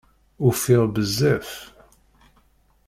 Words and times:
Ufiɣ 0.47 0.83
bezzaf. 0.93 1.51